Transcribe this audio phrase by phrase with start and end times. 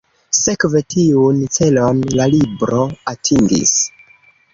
[0.35, 2.79] Sekve, tiun celon la libro
[3.13, 3.75] atingis.